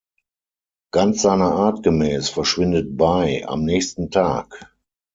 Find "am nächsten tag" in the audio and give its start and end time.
3.47-4.73